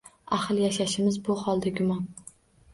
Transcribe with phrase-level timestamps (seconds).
[0.37, 2.11] Ahil yashashimiz bu holda gumon